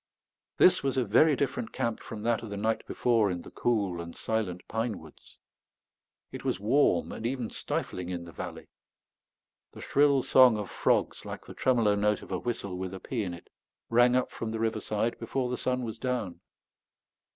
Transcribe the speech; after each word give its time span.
This 0.57 0.81
was 0.81 0.97
a 0.97 1.05
very 1.05 1.35
different 1.35 1.71
camp 1.71 1.99
from 1.99 2.23
that 2.23 2.41
of 2.41 2.49
the 2.49 2.57
night 2.57 2.83
before 2.87 3.29
in 3.29 3.43
the 3.43 3.51
cool 3.51 4.01
and 4.01 4.15
silent 4.15 4.67
pine 4.67 4.97
woods. 4.97 5.37
It 6.31 6.43
was 6.43 6.59
warm 6.59 7.11
and 7.11 7.23
even 7.23 7.51
stifling 7.51 8.09
in 8.09 8.25
the 8.25 8.31
valley. 8.31 8.65
The 9.73 9.81
shrill 9.81 10.23
song 10.23 10.57
of 10.57 10.71
frogs, 10.71 11.23
like 11.23 11.45
the 11.45 11.53
tremolo 11.53 11.93
note 11.93 12.23
of 12.23 12.31
a 12.31 12.39
whistle 12.39 12.79
with 12.79 12.95
a 12.95 12.99
pea 12.99 13.21
in 13.21 13.35
it, 13.35 13.51
rang 13.91 14.15
up 14.15 14.31
from 14.31 14.49
the 14.49 14.59
riverside 14.59 15.19
before 15.19 15.51
the 15.51 15.55
sun 15.57 15.83
was 15.83 15.99
down. 15.99 16.41